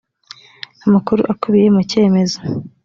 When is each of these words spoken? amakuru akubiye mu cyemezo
amakuru 0.85 1.21
akubiye 1.33 1.67
mu 1.75 1.81
cyemezo 1.89 2.39